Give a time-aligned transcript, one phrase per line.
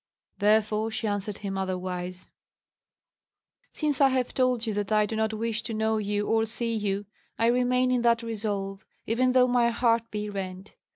[0.39, 2.27] Therefore she answered him otherwise:
[3.71, 6.73] "Since I have told you that I do not wish to know you or see
[6.73, 7.05] you,
[7.37, 10.73] I remain in that resolve, even though my heart be rent.